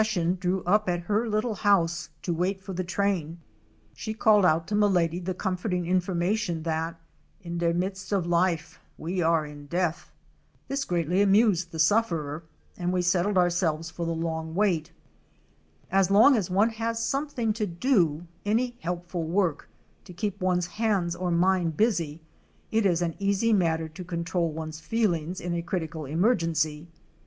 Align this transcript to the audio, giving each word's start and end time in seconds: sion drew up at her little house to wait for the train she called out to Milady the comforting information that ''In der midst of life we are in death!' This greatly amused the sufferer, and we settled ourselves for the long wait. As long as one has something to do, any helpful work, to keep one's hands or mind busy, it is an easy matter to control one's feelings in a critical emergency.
sion 0.03 0.33
drew 0.33 0.63
up 0.63 0.89
at 0.89 1.01
her 1.01 1.29
little 1.29 1.53
house 1.53 2.09
to 2.23 2.33
wait 2.33 2.59
for 2.59 2.73
the 2.73 2.83
train 2.83 3.39
she 3.93 4.15
called 4.15 4.43
out 4.43 4.65
to 4.67 4.73
Milady 4.73 5.19
the 5.19 5.35
comforting 5.35 5.85
information 5.85 6.63
that 6.63 6.99
''In 7.45 7.59
der 7.59 7.71
midst 7.71 8.11
of 8.11 8.25
life 8.25 8.79
we 8.97 9.21
are 9.21 9.45
in 9.45 9.67
death!' 9.67 10.11
This 10.67 10.85
greatly 10.85 11.21
amused 11.21 11.71
the 11.71 11.77
sufferer, 11.77 12.41
and 12.75 12.91
we 12.91 13.03
settled 13.03 13.37
ourselves 13.37 13.91
for 13.91 14.03
the 14.07 14.11
long 14.11 14.55
wait. 14.55 14.91
As 15.91 16.09
long 16.09 16.35
as 16.35 16.49
one 16.49 16.69
has 16.71 16.97
something 16.97 17.53
to 17.53 17.67
do, 17.67 18.25
any 18.43 18.77
helpful 18.79 19.25
work, 19.25 19.69
to 20.05 20.13
keep 20.13 20.41
one's 20.41 20.65
hands 20.65 21.15
or 21.15 21.29
mind 21.29 21.77
busy, 21.77 22.19
it 22.71 22.87
is 22.87 23.03
an 23.03 23.13
easy 23.19 23.53
matter 23.53 23.87
to 23.89 24.03
control 24.03 24.51
one's 24.51 24.79
feelings 24.79 25.39
in 25.39 25.53
a 25.53 25.61
critical 25.61 26.05
emergency. 26.05 26.87